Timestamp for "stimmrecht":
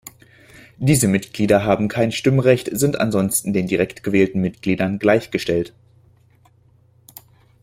2.11-2.71